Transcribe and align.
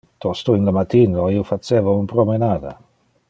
Tosto 0.23 0.55
in 0.55 0.63
le 0.63 0.71
matino 0.71 1.29
io 1.29 1.43
faceva 1.49 1.91
un 2.01 2.05
promenada. 2.13 2.73